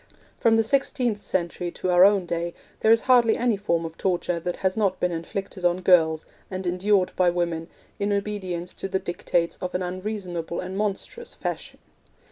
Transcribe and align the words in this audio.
From 0.39 0.55
the 0.55 0.63
sixteenth 0.63 1.21
century 1.21 1.69
to 1.73 1.91
our 1.91 2.03
own 2.03 2.25
day 2.25 2.55
there 2.79 2.91
is 2.91 3.01
hardly 3.01 3.37
any 3.37 3.55
form 3.55 3.85
of 3.85 3.99
torture 3.99 4.39
that 4.39 4.55
has 4.55 4.75
not 4.75 4.99
been 4.99 5.11
inflicted 5.11 5.63
on 5.63 5.81
girls, 5.81 6.25
and 6.49 6.65
endured 6.65 7.11
by 7.15 7.29
women, 7.29 7.67
in 7.99 8.11
obedience 8.11 8.73
to 8.73 8.87
the 8.89 8.97
dictates 8.97 9.57
of 9.61 9.75
an 9.75 9.83
unreasonable 9.83 10.59
and 10.59 10.75
monstrous 10.75 11.35
Fashion. 11.35 11.77